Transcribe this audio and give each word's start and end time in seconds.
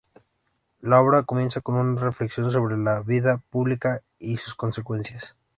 La 0.79 0.99
obra 0.99 1.21
comienza 1.21 1.61
con 1.61 1.75
una 1.75 2.01
reflexión 2.01 2.49
sobre 2.49 2.75
la 2.75 3.01
vida 3.01 3.43
pública 3.51 4.01
y 4.17 4.37
sus 4.37 4.55
consecuencias. 4.55 5.37